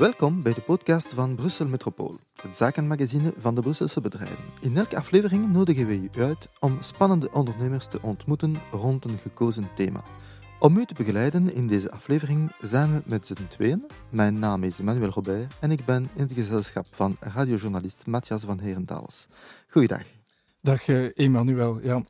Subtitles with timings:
[0.00, 4.44] Welkom bij de podcast van Brussel Metropool, het zakenmagazine van de Brusselse bedrijven.
[4.60, 9.74] In elke aflevering nodigen we u uit om spannende ondernemers te ontmoeten rond een gekozen
[9.74, 10.02] thema.
[10.58, 13.86] Om u te begeleiden in deze aflevering zijn we met z'n tweeën.
[14.10, 18.60] Mijn naam is Emmanuel Robert en ik ben in het gezelschap van radiojournalist Matthias van
[18.60, 19.26] Herentals.
[19.68, 20.04] Goeiedag.
[20.60, 22.02] Dag uh, Emmanuel, ja.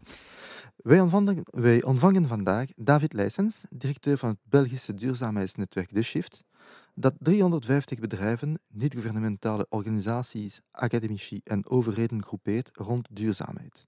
[0.76, 6.44] Wij ontvangen, wij ontvangen vandaag David Leijsens, directeur van het Belgische duurzaamheidsnetwerk De Shift,
[6.94, 13.86] dat 350 bedrijven, niet-gouvernementale organisaties, academici en overheden groepeert rond duurzaamheid.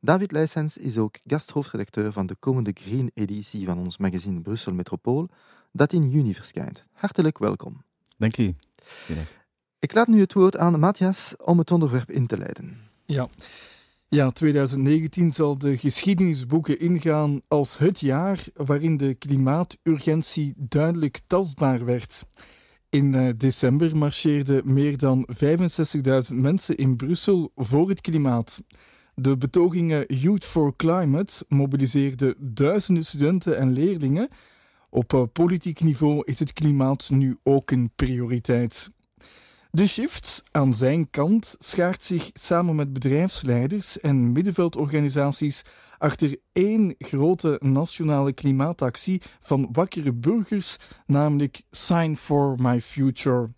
[0.00, 5.28] David Leijsens is ook gasthoofdredacteur van de komende Green-editie van ons magazine Brussel Metropool,
[5.72, 6.84] dat in juni verschijnt.
[6.92, 7.82] Hartelijk welkom.
[8.16, 8.54] Dank u.
[9.78, 12.78] Ik laat nu het woord aan Matthias om het onderwerp in te leiden.
[13.04, 13.28] Ja.
[14.12, 22.24] Ja, 2019 zal de geschiedenisboeken ingaan als het jaar waarin de klimaaturgentie duidelijk tastbaar werd.
[22.88, 25.28] In uh, december marcheerden meer dan
[26.30, 28.60] 65.000 mensen in Brussel voor het klimaat.
[29.14, 34.28] De betogingen Youth for Climate mobiliseerden duizenden studenten en leerlingen.
[34.88, 38.90] Op uh, politiek niveau is het klimaat nu ook een prioriteit.
[39.72, 45.62] De Shift aan zijn kant schaart zich samen met bedrijfsleiders en middenveldorganisaties
[45.98, 53.50] achter één grote nationale klimaatactie van wakkere burgers, namelijk Sign for My Future.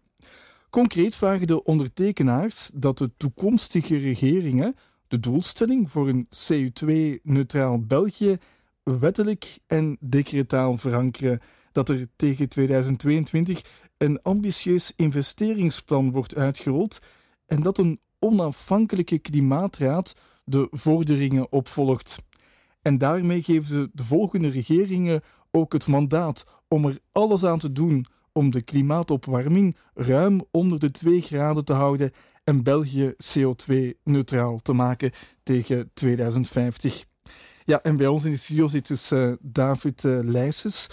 [0.71, 4.75] Concreet vragen de ondertekenaars dat de toekomstige regeringen
[5.09, 8.37] de doelstelling voor een CO2-neutraal België
[8.83, 11.41] wettelijk en decretaal verankeren,
[11.73, 13.63] dat er tegen 2022
[14.03, 16.98] een ambitieus investeringsplan wordt uitgerold
[17.47, 20.14] en dat een onafhankelijke klimaatraad
[20.45, 22.19] de vorderingen opvolgt.
[22.83, 27.73] En daarmee geven ze de volgende regeringen ook het mandaat om er alles aan te
[27.73, 32.11] doen om de klimaatopwarming ruim onder de 2 graden te houden
[32.45, 35.12] en België CO2-neutraal te maken
[35.42, 37.05] tegen 2050.
[37.64, 40.89] Ja, en bij ons in de studio zit dus uh, David uh, Leijsens.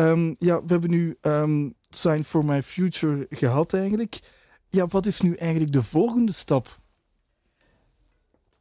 [0.00, 4.20] Um, ja, we hebben nu um, Sign for My Future gehad eigenlijk.
[4.68, 6.80] Ja, wat is nu eigenlijk de volgende stap?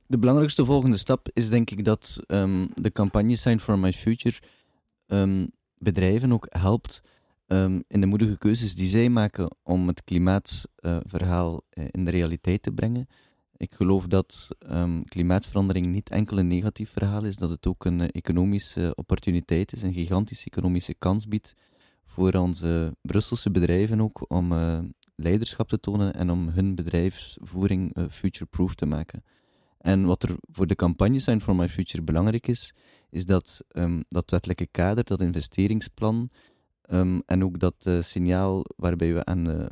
[0.05, 4.35] De belangrijkste volgende stap is denk ik dat um, de campagne Sign for My Future
[5.77, 7.01] bedrijven ook helpt
[7.87, 12.71] in de moedige keuzes die zij maken om het klimaatverhaal uh, in de realiteit te
[12.71, 13.07] brengen.
[13.57, 14.47] Ik geloof dat
[15.05, 19.81] klimaatverandering niet enkel een negatief verhaal is, dat het ook een uh, economische opportuniteit is,
[19.81, 21.53] een gigantische economische kans biedt
[22.05, 24.79] voor onze Brusselse bedrijven ook om uh,
[25.15, 29.23] leiderschap te tonen en om hun bedrijfsvoering uh, future-proof te maken.
[29.77, 32.73] En wat er voor de campagne zijn for My Future belangrijk is,
[33.09, 36.29] is dat um, dat wettelijke kader, dat investeringsplan
[36.89, 39.67] um, en ook dat signaal waarbij we aan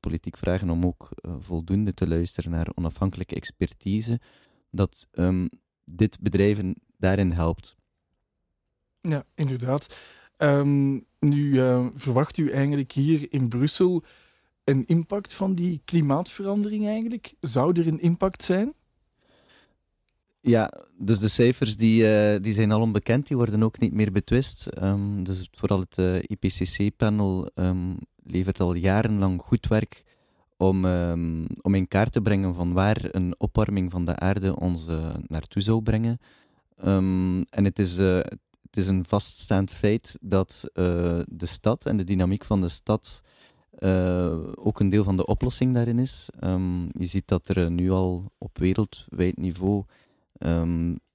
[0.00, 4.20] politiek vragen om ook voldoende te luisteren naar onafhankelijke expertise,
[4.70, 5.48] dat um,
[5.84, 7.76] dit bedrijven daarin helpt.
[9.00, 9.94] Ja, inderdaad.
[10.38, 14.04] Um, nu uh, verwacht u eigenlijk hier in Brussel
[14.64, 17.34] een impact van die klimaatverandering eigenlijk?
[17.40, 18.74] Zou er een impact zijn?
[20.40, 24.12] Ja, dus de cijfers die, uh, die zijn al onbekend, die worden ook niet meer
[24.12, 24.68] betwist.
[24.82, 27.98] Um, dus vooral het uh, eh, IPCC-panel um,
[28.30, 30.04] levert al jarenlang goed werk
[30.56, 34.88] om, um, om in kaart te brengen van waar een opwarming van de aarde ons
[34.88, 36.18] uh, naartoe zou brengen.
[37.50, 42.44] en het is, het is een vaststaand feit dat uh, de stad en de dynamiek
[42.44, 43.22] van de stad
[44.54, 46.28] ook een deel van de oplossing daarin is.
[46.40, 49.84] Um, je ziet dat er nu al op wereldwijd niveau,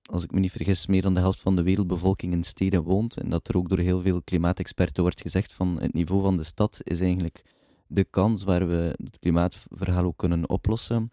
[0.05, 3.17] als ik me niet vergis, meer dan de helft van de wereldbevolking in steden woont.
[3.17, 6.43] En dat er ook door heel veel klimaatexperten wordt gezegd van het niveau van de
[6.43, 7.43] stad is eigenlijk
[7.87, 11.11] de kans waar we het klimaatverhaal ook kunnen oplossen.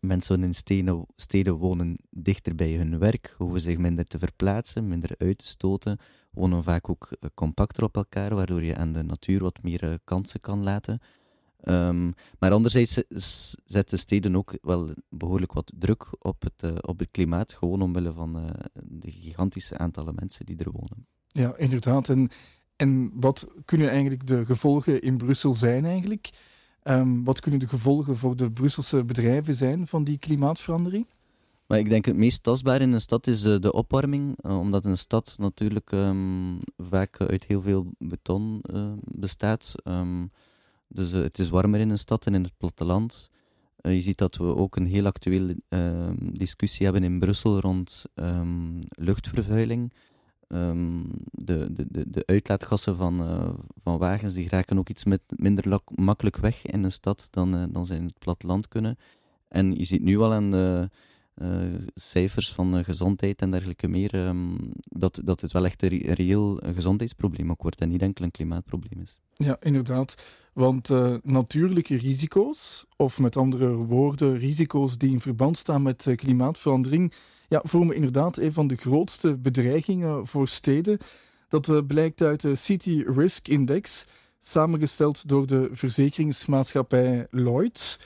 [0.00, 5.14] Mensen in steden, steden wonen dichter bij hun werk, hoeven zich minder te verplaatsen, minder
[5.18, 5.98] uit te stoten,
[6.30, 9.94] wonen vaak ook eh, compacter op elkaar, waardoor je aan de natuur wat meer eh,
[10.04, 11.00] kansen kan laten.
[11.64, 13.02] Um, maar anderzijds
[13.64, 18.12] zetten steden ook wel behoorlijk wat druk op het, uh, op het klimaat, gewoon omwille
[18.12, 18.50] van uh,
[18.82, 21.06] de gigantische aantallen mensen die er wonen.
[21.26, 22.08] Ja, inderdaad.
[22.08, 22.28] En,
[22.76, 26.30] en wat kunnen eigenlijk de gevolgen in Brussel zijn eigenlijk?
[26.84, 31.06] Um, wat kunnen de gevolgen voor de Brusselse bedrijven zijn van die klimaatverandering?
[31.66, 34.84] Maar ik denk het meest tastbaar in een stad is uh, de opwarming, uh, omdat
[34.84, 39.74] een stad natuurlijk um, vaak uit heel veel beton uh, bestaat.
[39.84, 40.30] Um,
[40.88, 43.30] dus het is warmer in een stad en in het platteland.
[43.82, 45.56] je ziet dat we ook een heel actuele
[46.18, 48.04] discussie hebben in Brussel rond
[48.88, 49.92] luchtvervuiling.
[50.48, 53.16] ehm, de, de, de, uitlaatgassen van,
[53.82, 57.86] van wagens die raken ook iets met, minder makkelijk weg in een stad dan, dan
[57.86, 58.96] ze in het platteland kunnen.
[59.48, 60.90] En je ziet nu al aan de
[61.94, 67.50] cijfers van gezondheid en dergelijke meer ehm, dat, dat het wel echt een reëel gezondheidsprobleem
[67.50, 69.18] ook wordt en niet enkel een klimaatprobleem is.
[69.36, 70.14] Ja, inderdaad.
[70.52, 77.12] Want uh, natuurlijke risico's, of met andere woorden, risico's die in verband staan met klimaatverandering,
[77.48, 80.98] ja, vormen inderdaad een van de grootste bedreigingen voor steden.
[81.48, 84.06] Dat blijkt uit de City Risk Index,
[84.38, 87.98] samengesteld door de verzekeringsmaatschappij Lloyds.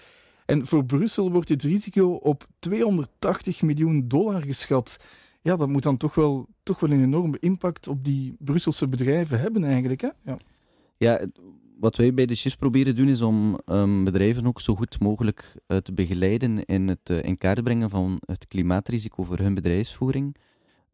[0.47, 4.97] En voor Brussel wordt dit risico op 280 miljoen dollar geschat.
[5.41, 9.41] Ja, dat moet dan toch wel, toch wel een enorme impact op die Brusselse bedrijven
[9.41, 10.01] hebben eigenlijk.
[10.01, 10.09] Hè?
[10.25, 10.37] Ja.
[10.97, 11.27] Ja,
[11.81, 15.55] wat wij bij de SHIS proberen doen is om um, bedrijven ook zo goed mogelijk
[15.69, 20.37] uh, te begeleiden in het uh, in kaart brengen van het klimaatrisico voor hun bedrijfsvoering.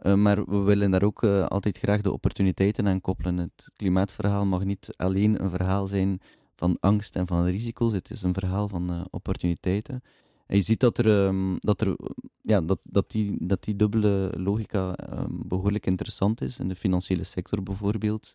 [0.03, 3.37] Uh, maar we willen daar ook altijd graag de opportuniteiten aan koppelen.
[3.37, 6.21] Het klimaatverhaal mag niet alleen een verhaal zijn
[6.59, 7.93] van angst en van risico's.
[7.93, 10.03] Het is een verhaal van opportuniteiten.
[10.47, 11.97] En je ziet dat, er, um, dat, er,
[12.43, 16.59] ja, dat, dat, die, dat die dubbele logica um, behoorlijk interessant is.
[16.59, 18.35] In de financiële sector bijvoorbeeld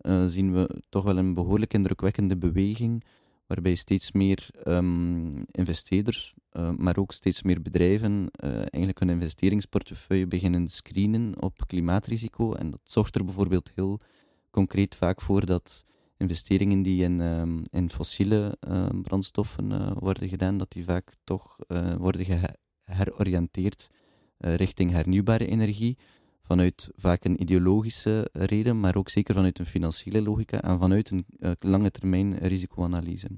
[0.00, 3.04] uh, zien we toch wel een behoorlijk indrukwekkende beweging,
[3.46, 10.68] waarbij steeds meer um, investeerders, uh, maar ook steeds meer bedrijven eigenlijk hun investeringsportefeuille beginnen
[10.68, 12.52] screenen op klimaatrisico.
[12.52, 14.00] En dat zorgt er bijvoorbeeld heel
[14.50, 15.84] concreet vaak voor dat
[16.18, 21.56] investeringen die in, um, in fossiele ehm, brandstoffen worden gedaan, dat die vaak toch
[21.98, 22.26] worden
[22.84, 23.88] geheroriënteerd
[24.38, 25.96] richting hernieuwbare energie
[26.48, 31.26] vanuit vaak een ideologische reden, maar ook zeker vanuit een financiële logica en vanuit een
[31.60, 33.28] lange termijn risicoanalyse.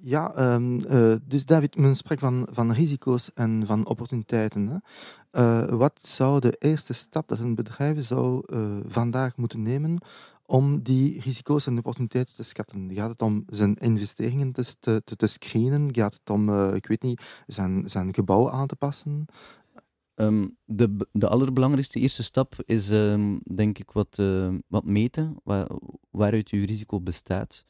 [0.00, 4.68] Ja, uh, dus David, men spreekt van, van risico's en van opportuniteiten.
[4.68, 5.76] Hè?
[5.76, 8.42] Wat zou de eerste stap dat een bedrijf zou
[8.86, 9.98] vandaag moeten nemen
[10.48, 12.90] om die risico's en opportuniteiten te schatten?
[12.94, 15.94] Gaat het om zijn investeringen te, te, screenen?
[15.94, 19.26] Gaat het om, ik weet niet, zijn, zijn gebouw aan te passen?
[20.14, 25.68] Um, de, de allerbelangrijkste eerste stap is, um, denk ik, wat, uh, wat meten waar,
[26.10, 27.64] waaruit je risico bestaat.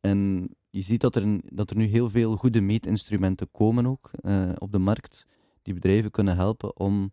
[0.00, 4.52] En je ziet dat er, dat er nu heel veel goede meetinstrumenten komen ook uh,
[4.58, 5.26] op de markt,
[5.62, 7.12] die bedrijven kunnen helpen om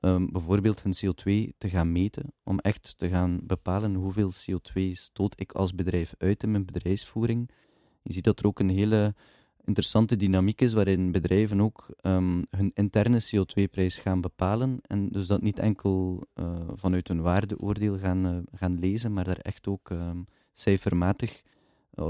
[0.00, 5.52] bijvoorbeeld hun CO2 te gaan meten, om echt te gaan bepalen hoeveel CO2 stoot ik
[5.52, 7.50] als bedrijf uit in mijn bedrijfsvoering.
[8.02, 9.14] Je ziet dat er ook een hele
[9.66, 14.78] interessante dynamiek is waarin bedrijven ook um, hun interne CO2-prijs gaan bepalen.
[14.82, 19.38] En dus dat niet enkel uh, vanuit een waardeoordeel gaan, uh, gaan lezen, maar daar
[19.38, 21.42] echt ook um, cijfermatig
[21.94, 22.04] uh,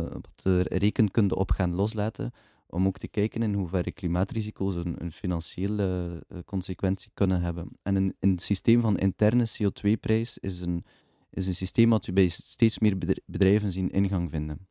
[0.00, 2.32] wat rekenkunde op gaan loslaten.
[2.70, 7.68] Om ook te kijken in hoeverre klimaatrisico's een, een financiële consequentie kunnen hebben.
[7.82, 10.84] En een, een systeem van interne CO2-prijs is een,
[11.30, 14.66] is een systeem wat we bij steeds meer bedrijven zien ingang vinden.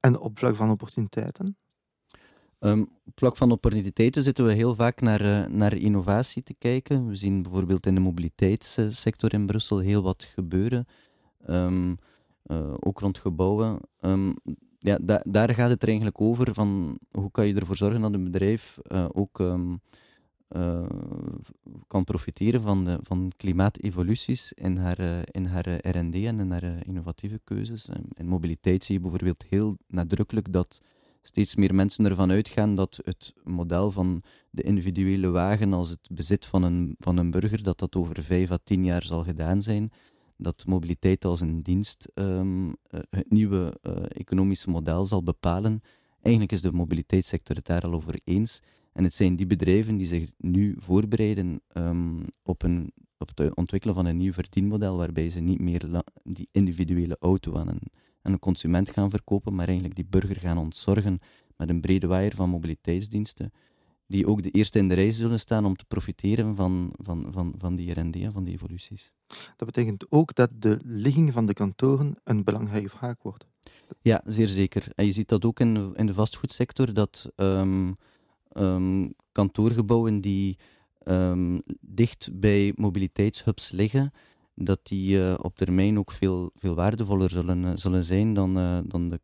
[0.00, 1.56] En op vlak van opportuniteiten?
[2.58, 7.06] Um, op vlak van opportuniteiten zitten we heel vaak naar, uh, naar innovatie te kijken.
[7.06, 10.86] We zien bijvoorbeeld in de mobiliteitssector in Brussel heel wat gebeuren.
[11.48, 11.98] Um,
[12.46, 13.80] uh, ook rond gebouwen.
[14.00, 14.34] Um,
[14.80, 18.14] ja, da daar gaat het er eigenlijk over van hoe kan je ervoor zorgen dat
[18.14, 20.86] een bedrijf uh, ook uh,
[21.86, 26.86] kan profiteren van, de, van klimaatevoluties in haar, uh, in haar R&D en in haar
[26.86, 27.88] innovatieve keuzes.
[28.14, 30.80] In mobiliteit zie je bijvoorbeeld heel nadrukkelijk dat
[31.22, 36.46] steeds meer mensen ervan uitgaan dat het model van de individuele wagen als het bezit
[36.46, 39.92] van een, van een burger, dat dat over vijf à tien jaar zal gedaan zijn.
[40.42, 42.76] Dat mobiliteit als een dienst um,
[43.10, 43.78] het nieuwe
[44.08, 45.80] economische model zal bepalen.
[46.22, 48.62] Eigenlijk is de mobiliteitssector het daar al over eens.
[48.92, 53.94] En het zijn die bedrijven die zich nu voorbereiden um, op, een, op het ontwikkelen
[53.94, 57.82] van een nieuw verdienmodel, waarbij ze niet meer die individuele auto aan een,
[58.22, 61.18] aan een consument gaan verkopen, maar eigenlijk die burger gaan ontzorgen
[61.56, 63.52] met een brede waaier van mobiliteitsdiensten,
[64.10, 67.54] die ook de eerste in de rij zullen staan om te profiteren van, van, van,
[67.58, 69.12] van die R&D en van die evoluties.
[69.56, 73.46] Dat betekent ook dat de ligging van de kantoren een belangrijke vraag wordt.
[74.02, 74.92] Ja, zeer zeker.
[74.94, 77.96] En je ziet dat ook in de, in de vastgoedsector, dat um,
[78.52, 80.58] um, kantoorgebouwen die
[81.04, 84.12] um, dicht bij mobiliteitshubs liggen,
[84.54, 88.78] dat die uh, op termijn ook veel, veel waardevoller zullen, uh, zullen zijn dan, uh,
[88.84, 89.20] dan de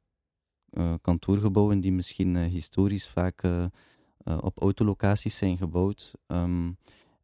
[1.00, 3.43] kantoorgebouwen die misschien historisch vaak
[4.40, 6.12] op autolocaties zijn gebouwd.
[6.26, 6.76] Um,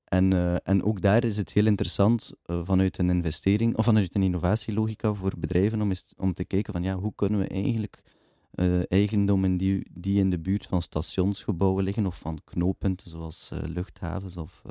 [0.04, 5.14] en, en ook daar is het heel interessant vanuit een investering of vanuit een innovatielogica
[5.14, 8.02] voor bedrijven om, om te kijken van ja, hoe kunnen we eigenlijk
[8.54, 14.36] uh, eigendommen die, die in de buurt van stationsgebouwen liggen of van knooppunten zoals luchthavens
[14.36, 14.62] of,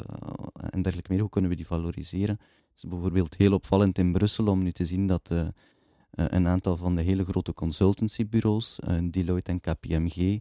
[0.70, 1.22] en dergelijke meer.
[1.22, 2.36] Hoe kunnen we die valoriseren?
[2.72, 5.34] Het is bijvoorbeeld heel opvallend in Brussel om nu te zien dat
[6.12, 8.80] een aantal van de hele grote consultancybureaus,
[9.12, 10.40] Deloitte en KPMG,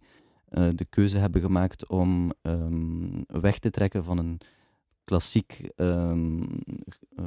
[0.50, 4.40] de keuze hebben gemaakt om um, weg te trekken van een
[5.04, 6.46] klassiek um,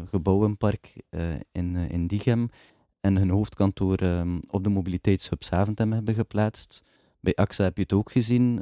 [0.10, 0.94] gebouwenpark
[1.52, 2.50] in, in Diegem
[3.02, 6.82] en hun hoofdkantoor um, op de mobiliteitshub Zaventem hebben geplaatst.
[7.20, 8.62] Bij AXA heb je het ook gezien.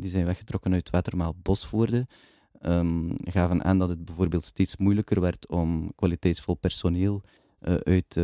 [0.00, 2.06] Die zijn weggetrokken uit Watermaal Bosvoorde.
[3.24, 7.22] Gaven aan dat het bijvoorbeeld steeds moeilijker werd om kwaliteitsvol personeel
[7.82, 8.18] uit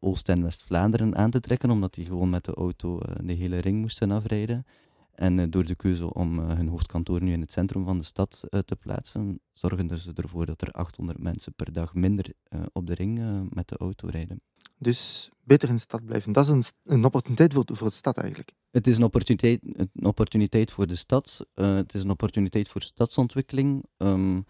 [0.00, 3.80] Oost- en West-Vlaanderen aan te trekken, omdat die gewoon met de auto de hele ring
[3.80, 4.66] moesten afrijden.
[5.14, 8.76] En door de keuze om hun hoofdkantoor nu in het centrum van de stad te
[8.76, 12.32] plaatsen, zorgen ze ervoor dat er 800 mensen per dag minder
[12.72, 14.40] op de ring met de auto rijden.
[14.78, 16.32] Dus beter in de stad blijven.
[16.32, 18.52] Dat is een, een opportuniteit voor, voor de stad eigenlijk.
[18.70, 21.46] Het is een opportuniteit, een opportuniteit voor de stad.
[21.54, 23.84] Uh, het is een opportuniteit voor stadsontwikkeling.
[23.96, 24.44] Um,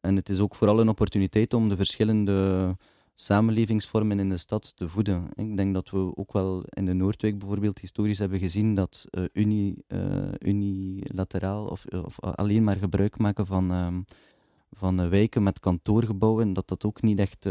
[0.00, 2.76] en het is ook vooral een opportuniteit om de verschillende
[3.20, 5.28] samenlevingsvormen in de stad te voeden.
[5.34, 9.24] Ik denk dat we ook wel in de Noordwijk bijvoorbeeld historisch hebben gezien dat uh,
[9.32, 14.04] uni, uh, unilateraal of, of, alleen maar gebruik maken van, um,
[14.72, 17.44] van wijken met kantoorgebouwen, dat dat ook niet echt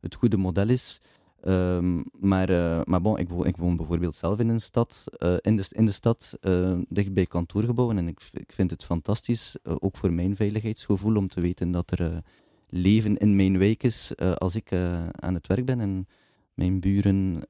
[0.00, 1.00] het goede model is.
[1.44, 2.48] Um, maar,
[2.88, 5.04] maar bon, ik, woon, ik woon bijvoorbeeld zelf in een stad,
[5.40, 6.38] in, de, in de stad,
[6.88, 7.98] dicht bij kantoorgebouwen.
[7.98, 12.22] En ik, ik vind het fantastisch, ook voor mijn veiligheidsgevoel, om te weten dat er
[12.70, 14.72] leven in mijn wijk is als ik
[15.10, 15.80] aan het werk ben.
[15.80, 16.06] En
[16.54, 17.42] mijn buren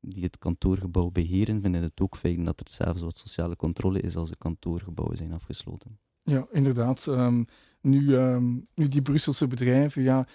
[0.00, 4.16] die het kantoorgebouw beheren, vinden het ook fijn dat er zelfs wat sociale controle is
[4.16, 5.98] als de kantoorgebouwen zijn afgesloten.
[6.22, 7.06] Ja, inderdaad.
[7.06, 7.46] Um,
[7.80, 10.26] nu, um, nu die Brusselse bedrijven, ja,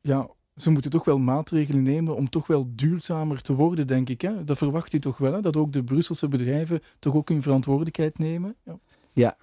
[0.00, 4.20] ja ze moeten toch wel maatregelen nemen om toch wel duurzamer te worden, denk ik.
[4.20, 4.44] Hè?
[4.44, 5.40] Dat verwacht u toch wel, hè?
[5.40, 8.56] dat ook de Brusselse bedrijven toch ook hun verantwoordelijkheid nemen?
[8.64, 8.78] Ja,
[9.12, 9.36] ja,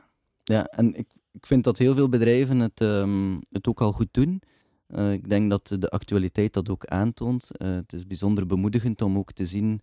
[0.43, 4.07] ja en ik, ik vind dat heel veel bedrijven het, um, het ook al goed
[4.11, 4.41] doen.
[4.87, 7.49] Uh, ik denk dat de actualiteit dat ook aantoont.
[7.57, 9.81] Uh, het is bijzonder bemoedigend om ook te zien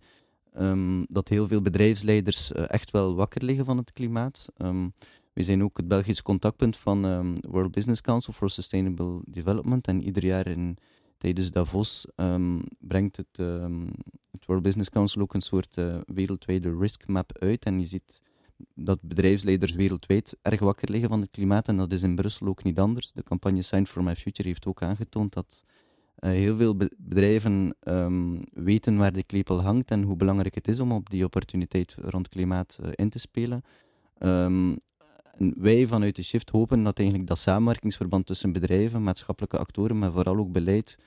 [0.57, 4.45] um, dat heel veel bedrijfsleiders uh, echt wel wakker liggen van het klimaat.
[4.57, 4.93] Um,
[5.33, 7.01] we zijn ook het Belgisch contactpunt van
[7.49, 9.87] World Business Council for Sustainable Development.
[9.87, 10.77] En ieder jaar in
[11.17, 12.05] tijdens Davos
[12.79, 13.37] brengt het,
[14.31, 17.65] het, World Business Council ook een soort wereldwijde risk map uit.
[17.65, 18.21] En je ziet
[18.73, 21.67] dat bedrijfsleiders wereldwijd erg wakker liggen van het klimaat.
[21.67, 23.11] En dat is in Brussel ook niet anders.
[23.11, 25.63] De campagne Sign for My Future heeft ook aangetoond dat
[26.19, 30.79] uh, heel veel bedrijven um, weten waar de klepel hangt en hoe belangrijk het is
[30.79, 33.61] om op die opportuniteit rond klimaat uh, in te spelen.
[34.19, 34.77] Um,
[35.37, 40.37] wij vanuit de Shift hopen dat eigenlijk dat samenwerkingsverband tussen bedrijven, maatschappelijke actoren, maar vooral
[40.37, 40.97] ook beleid,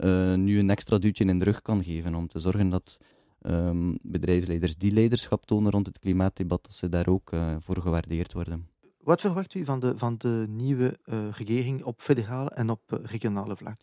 [0.00, 2.98] uh, nu een extra duwtje in de rug kan geven om te zorgen dat
[3.42, 8.32] um, bedrijfsleiders die leiderschap tonen rond het klimaatdebat, dat ze daar ook uh, voor gewaardeerd
[8.32, 8.68] worden.
[9.00, 13.56] Wat verwacht u van de, van de nieuwe uh, regering op federaal en op regionale
[13.56, 13.78] vlak?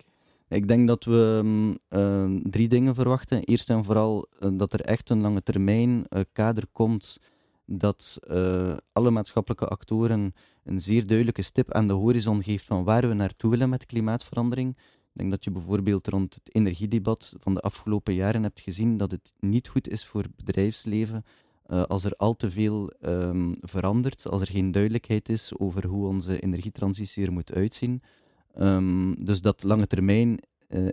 [0.48, 1.42] Ik denk dat we
[1.90, 3.44] um, drie dingen verwachten.
[3.44, 7.18] Eerst en vooral dat er echt een lange termijn kader komt
[7.66, 13.08] dat uh, alle maatschappelijke actoren een zeer duidelijke stip aan de horizon geeft van waar
[13.08, 14.78] we naartoe willen met klimaatverandering.
[15.20, 19.32] Denk dat je bijvoorbeeld rond het energiedebat van de afgelopen jaren hebt gezien dat het
[19.40, 21.26] niet goed is voor bedrijfsleven
[21.68, 26.08] uh, als er al te veel um, verandert, als er geen duidelijkheid is over hoe
[26.08, 28.02] onze energietransitie er moet uitzien.
[28.60, 30.88] Um, dus dat lange termijn uh,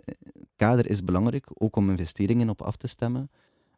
[0.55, 3.29] kader is belangrijk, ook om investeringen op af te stemmen.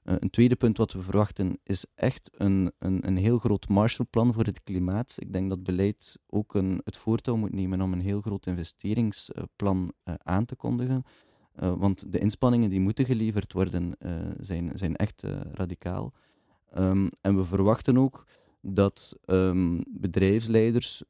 [0.04, 4.34] Uh, een tweede punt wat we verwachten is echt een, een, een heel groot Marshallplan
[4.34, 5.16] voor het klimaat.
[5.20, 9.94] Ik denk dat beleid ook een, het voortouw moet nemen om een heel groot investeringsplan
[10.06, 11.04] uh, aan te kondigen.
[11.62, 13.96] Uh, want de inspanningen die moeten geleverd worden
[14.40, 16.14] zijn, zijn echt radicaal.
[16.78, 18.26] Um, en we verwachten ook
[18.62, 21.04] dat um, bedrijfsleiders,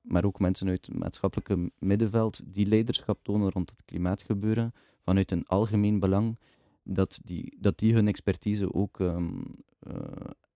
[0.00, 5.46] maar ook mensen uit het maatschappelijke middenveld, die leiderschap tonen rond het klimaatgebeuren vanuit een
[5.46, 6.38] algemeen belang
[6.84, 9.44] dat die, dat die hun expertise ook um,
[9.88, 9.94] uh,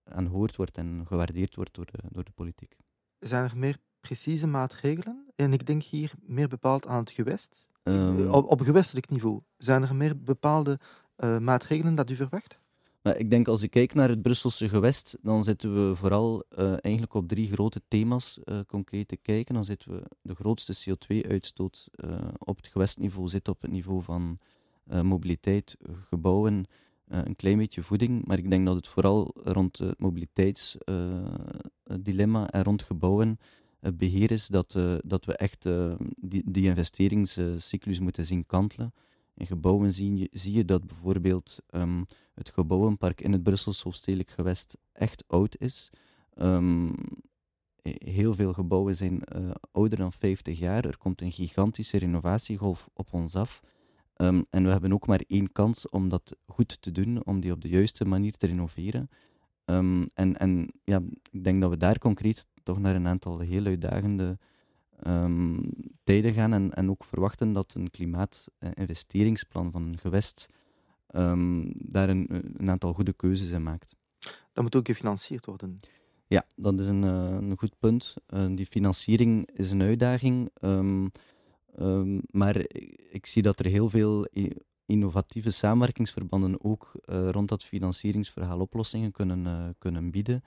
[0.03, 2.77] aanhoord wordt en gewaardeerd wordt door de, door de politiek.
[3.19, 5.25] Zijn er meer precieze maatregelen?
[5.35, 7.65] En ik denk hier meer bepaald aan het gewest.
[7.83, 9.41] Um, op, op gewestelijk niveau.
[9.57, 10.79] Zijn er meer bepaalde
[11.17, 12.59] uh, maatregelen dat u verwacht?
[13.01, 16.71] Maar ik denk als ik kijk naar het Brusselse gewest, dan zitten we vooral uh,
[16.81, 19.53] eigenlijk op drie grote thema's uh, concreet te kijken.
[19.53, 24.39] Dan zitten we de grootste CO2-uitstoot uh, op het gewestniveau zit op het niveau van
[25.01, 25.77] mobiliteit,
[26.09, 26.65] gebouwen,
[27.07, 28.25] uh, een klein beetje voeding.
[28.25, 33.39] Maar ik denk dat het vooral rond het mobiliteitsdilemma en rond gebouwen
[33.79, 35.67] beheer is dat, dat we echt
[36.17, 38.93] die, die investeringscyclus moeten zien kantelen.
[39.35, 44.29] In gebouwen zie je, zie je dat bijvoorbeeld um, het gebouwenpark in het Brusselse hoofdstedelijk
[44.29, 45.89] gewest echt oud is.
[46.35, 46.95] Um,
[47.81, 49.23] heel veel gebouwen zijn
[49.71, 50.85] ouder dan 50 jaar.
[50.85, 53.61] Er komt een gigantische renovatiegolf op ons af.
[54.19, 57.51] Ehm, en we hebben ook maar één kans om dat goed te doen, om die
[57.51, 59.09] op de juiste manier te renoveren.
[59.65, 63.65] Ehm, en en ja, ik denk dat we daar concreet toch naar een aantal heel
[63.65, 64.37] uitdagende
[65.07, 65.71] um,
[66.03, 70.47] tijden gaan en, en ook verwachten dat een klimaatinvesteringsplan van een gewest
[71.73, 73.95] daar een, een, aantal goede keuzes in maakt.
[74.53, 75.79] Dat moet ook gefinancierd worden.
[76.27, 78.13] Ja, dat is een, uh, een goed punt.
[78.29, 80.49] Uh, die financiering is een uitdaging.
[81.79, 82.55] Um, maar
[83.09, 84.27] ik zie dat er heel veel
[84.89, 90.41] innovatieve samenwerkingsverbanden ook uh, rond dat financieringsverhaal oplossingen kunnen, uh, kunnen bieden.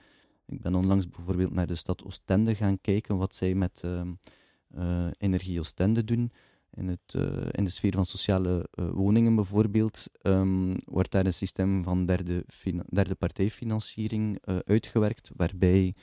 [0.45, 5.59] Ik ben onlangs bijvoorbeeld naar de stad Oostende gaan kijken wat zij met uh, Energie
[5.59, 6.31] Oostende doen.
[6.75, 7.13] In, het,
[7.51, 12.45] in de sfeer van sociale woningen bijvoorbeeld um, wordt daar een systeem van derde,
[12.89, 15.93] derde partijfinanciering uitgewerkt, waarbij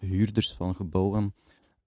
[0.00, 1.34] huurders van gebouwen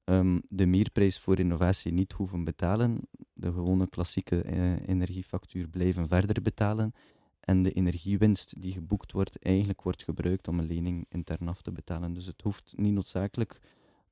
[0.06, 3.00] um, de meerprijs voor innovatie niet hoeven betalen,
[3.34, 6.94] de gewone klassieke eh, energiefactuur blijven verder betalen
[7.40, 11.72] en de energiewinst die geboekt wordt, eigenlijk wordt gebruikt om een lening intern af te
[11.72, 12.14] betalen.
[12.14, 13.60] Dus het hoeft niet noodzakelijk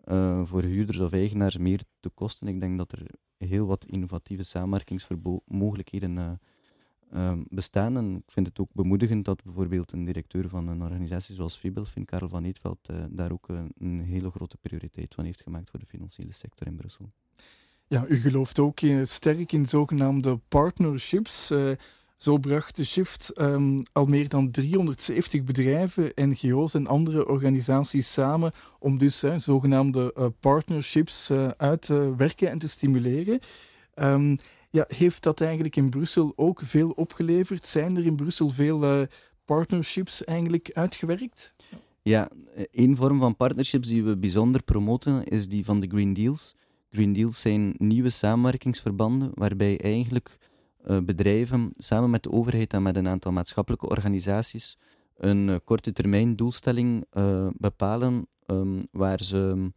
[0.06, 2.48] uh, voor huurders of eigenaars meer te kosten.
[2.48, 3.08] Ik denk dat er
[3.38, 6.32] heel wat innovatieve samenwerkingsmogelijkheden uh,
[7.16, 7.98] um, bestaan.
[7.98, 12.06] En ik vind het ook bemoedigend dat bijvoorbeeld een directeur van een organisatie zoals Fibelfin,
[12.06, 15.80] Karel van Eetveld, uh, daar ook een, een, hele grote prioriteit van heeft gemaakt voor
[15.80, 17.12] de financiële sector in Brussel.
[17.88, 21.54] Ja, u gelooft ook in, sterk in zogenaamde partnerships.
[22.16, 28.52] Zo bracht de Shift um, al meer dan 370 bedrijven, NGO's en andere organisaties samen
[28.80, 33.40] om dus zogenaamde partnerships uit te werken en te stimuleren.
[33.96, 34.38] Um,
[34.72, 37.66] ja, heeft dat eigenlijk in Brussel ook veel opgeleverd?
[37.66, 39.08] Zijn er in Brussel veel uh,
[39.46, 41.54] partnerships eigenlijk uitgewerkt?
[42.02, 42.30] Ja,
[42.72, 46.56] één vorm van partnerships die we bijzonder promoten is die van de Green Deals.
[46.90, 50.38] Green Deals zijn nieuwe samenwerkingsverbanden waarbij eigenlijk
[50.88, 54.78] uh, bedrijven samen met de overheid en met een aantal maatschappelijke organisaties
[55.18, 57.06] een korte termijn doelstelling
[57.58, 59.72] bepalen um, waar ze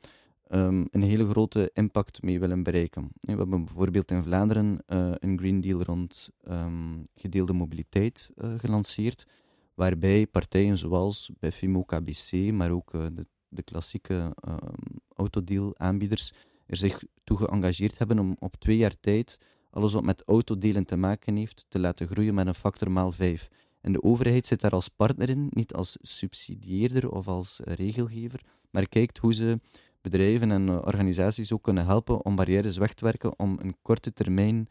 [0.55, 3.11] um, een hele grote impact mee willen bereiken.
[3.21, 9.27] We hebben bijvoorbeeld in Vlaanderen uh, een Green Deal rond um, gedeelde mobiliteit uh, gelanceerd,
[9.75, 16.33] waarbij partijen zoals Bfimo, KBC, maar ook uh, de, de, klassieke um, autodeal-aanbieders
[16.67, 19.39] er zich toe geëngageerd hebben om op twee jaar tijd
[19.71, 23.49] alles wat met autodelen te maken heeft, te laten groeien met een factor maal vijf.
[23.81, 28.41] En de overheid zit daar als partner in, niet als subsidieerder of als regelgever,
[28.71, 29.61] maar kijkt hoe ze
[30.05, 34.13] bedrijven en eh, organisaties ook kunnen helpen om barrières weg te werken om een korte
[34.13, 34.69] termijn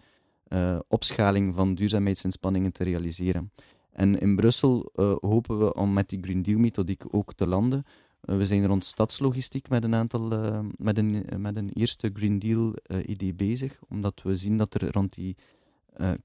[0.48, 3.52] uh, opschaling van duurzaamheidsinspanningen te realiseren.
[3.92, 7.84] En in Brussel uh, hopen we om met die Green Deal methodiek ook te landen.
[8.22, 10.22] We zijn rond stadslogistiek met een aantal,
[10.78, 12.74] met, een, met een eerste Green Deal
[13.06, 15.36] idee bezig, omdat we zien dat er rond die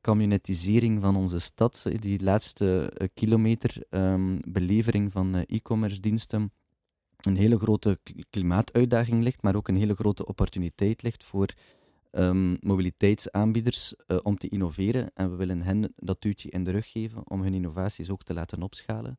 [0.00, 6.52] camionetisering van onze stad, die laatste kilometer um, belevering van e-commerce diensten,
[7.28, 7.98] een hele grote
[8.30, 11.54] klimaatuitdaging ligt, maar ook een hele grote opportuniteit ligt voor
[12.12, 15.10] um, mobiliteitsaanbieders uh, om te innoveren.
[15.14, 18.34] En we willen hen dat duwtje in de rug geven om hun innovaties ook te
[18.34, 19.18] laten opschalen.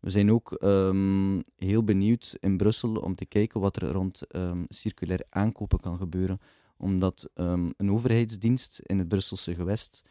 [0.00, 4.64] We zijn ook um, heel benieuwd in Brussel om te kijken wat er rond um,
[4.68, 6.38] circulair aankopen kan gebeuren.
[6.76, 10.02] Omdat een overheidsdienst in het Brusselse gewest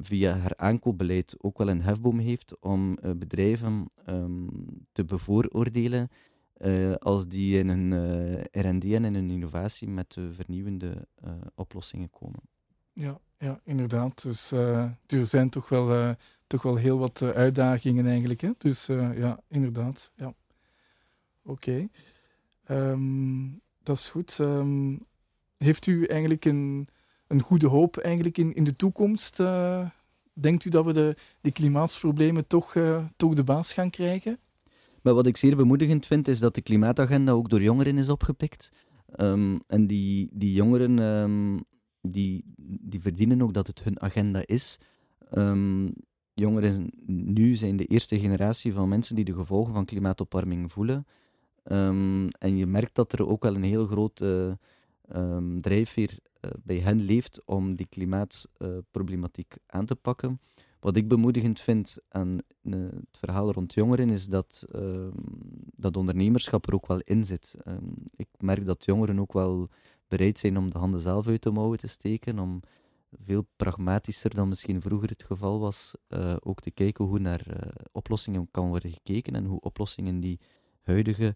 [0.00, 3.90] via haar aankoopbeleid ook wel een hefboom heeft om uh, bedrijven
[4.92, 6.08] te bevooroordelen
[6.58, 11.08] uh, als die in een uh, R&D en in een innovatie met vernieuwende
[11.54, 12.40] oplossingen komen.
[12.92, 14.22] Ja, ja inderdaad.
[14.22, 14.48] Dus,
[15.06, 16.14] dus er zijn toch wel,
[16.46, 18.40] toch wel heel wat uitdagingen eigenlijk.
[18.40, 18.50] Hè?
[18.58, 20.12] Dus ja, inderdaad.
[20.16, 20.34] Ja.
[21.42, 21.88] Oké.
[22.64, 23.48] Ehm,
[23.82, 24.38] dat is goed.
[24.38, 25.06] Um,
[25.56, 26.88] heeft u eigenlijk een,
[27.26, 29.36] een goede hoop eigenlijk in, in de toekomst?
[30.32, 32.74] denkt u dat we de, die klimaatsproblemen toch,
[33.16, 34.38] toch de baas gaan krijgen?
[35.04, 38.72] Maar wat ik zeer bemoedigend vind, is dat de klimaatagenda ook door jongeren is opgepikt.
[39.16, 41.64] Um, en die, die jongeren, um,
[42.00, 42.44] die,
[42.80, 44.78] die verdienen ook dat het hun agenda is.
[45.34, 45.92] Um,
[46.34, 51.06] jongeren nu zijn de eerste generatie van mensen die de gevolgen van klimaatopwarming voelen.
[52.38, 54.58] en je merkt dat er ook wel een heel grote
[55.60, 60.40] drijfveer uh, bij hen leeft om die klimaatproblematiek uh, aan te pakken.
[60.84, 65.08] Wat ik bemoedigend vind aan uh, het verhaal rond jongeren is dat, uh,
[65.74, 67.54] dat ondernemerschap er ook wel in zit.
[67.66, 69.68] Um, ik merk dat jongeren ook wel
[70.08, 72.60] bereid zijn om de handen zelf uit de mouwen te steken, om
[73.24, 78.48] veel pragmatischer dan misschien vroeger het geval was, uh, ook te kijken hoe naar oplossingen
[78.50, 80.40] kan worden gekeken en hoe oplossingen die
[80.82, 81.34] huidige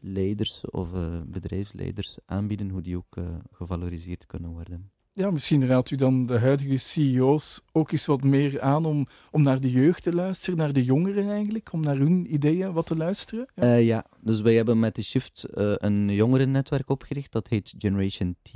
[0.00, 0.90] leiders of
[1.26, 3.16] bedrijfsleiders aanbieden, hoe die ook
[3.52, 4.90] gevaloriseerd kunnen worden.
[5.18, 9.42] Ja, misschien raadt u dan de huidige CEO's ook eens wat meer aan om, om
[9.42, 12.96] naar de jeugd te luisteren, naar de jongeren eigenlijk, om naar hun ideeën wat te
[12.96, 13.46] luisteren?
[13.54, 14.04] Ja, uh, ja.
[14.20, 18.50] dus wij hebben met de Shift uh, een jongerennetwerk opgericht, dat heet Generation T.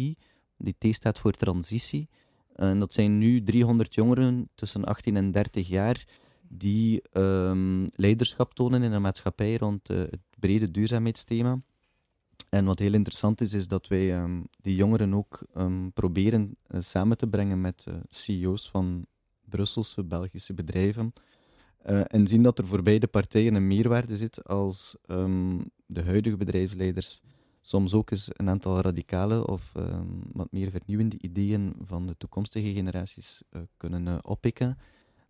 [0.56, 2.08] Die T staat voor transitie.
[2.54, 6.04] En dat zijn nu 300 jongeren tussen 18 en 30 jaar
[6.48, 11.60] die um, leiderschap tonen in de maatschappij rond uh, het brede duurzaamheidsthema.
[12.52, 16.80] En wat heel interessant is, is dat wij um, die jongeren ook um, proberen uh,
[16.80, 19.06] samen te brengen met uh, CEO's van
[19.48, 21.12] Brusselse, Belgische bedrijven.
[21.86, 26.36] Uh, en zien dat er voor beide partijen een meerwaarde zit als um, de huidige
[26.36, 27.20] bedrijfsleiders
[27.60, 29.72] soms ook eens een aantal radicale of
[30.32, 33.42] wat meer vernieuwende ideeën van de toekomstige generaties
[33.76, 34.78] kunnen oppikken.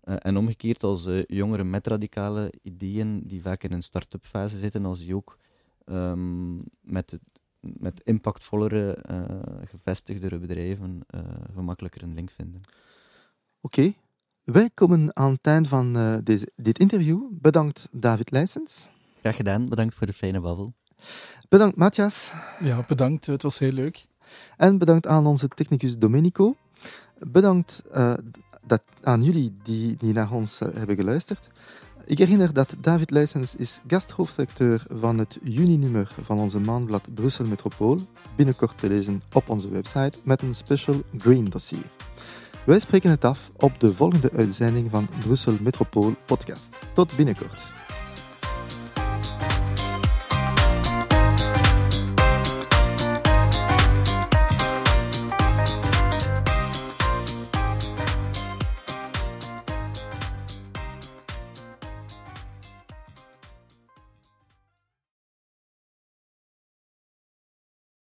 [0.01, 4.99] en omgekeerd als jongeren met radicale ideeën die vaak in een start-up fase zitten, als
[4.99, 5.39] die ook
[5.87, 7.19] um, met,
[7.61, 9.21] met impactvollere, uh,
[9.65, 11.21] gevestigdere bedrijven uh,
[11.55, 12.61] gemakkelijker een link vinden.
[13.61, 13.97] Oké, okay.
[14.45, 17.23] wij komen aan het eind van uh, deze, dit interview.
[17.31, 18.89] Bedankt David Leijsens.
[19.21, 20.73] Graag gedaan, bedankt voor de fijne babbel.
[21.49, 22.33] Bedankt Matthias.
[22.61, 24.07] Ja, bedankt, het was heel leuk.
[24.57, 26.57] En bedankt aan onze technicus Domenico.
[27.19, 27.83] Bedankt
[28.67, 31.49] dat, aan jullie die, die naar ons hebben geluisterd.
[32.05, 37.99] Ik herinner dat David Leijsens is gasthoofdredacteur van het juni-nummer van onze maandblad Brussel Metropool,
[38.37, 41.85] binnenkort te lezen op onze website met een special Green dossier.
[42.67, 46.77] Wij spreken het af op de volgende uitzending van Brussel Metropool podcast.
[46.95, 47.82] Tot binnenkort.